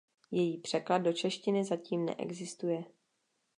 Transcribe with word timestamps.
Její 0.31 0.57
překlad 0.57 0.97
do 0.97 1.13
češtiny 1.13 1.65
zatím 1.65 2.05
neexistuje. 2.05 2.83